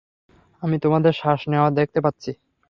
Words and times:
আমি 0.63 0.75
তোমাদের 0.83 1.13
শ্বাস 1.13 1.41
নেয়া 1.47 1.65
দেখতে 1.79 1.99
পাচ্ছি। 2.05 2.31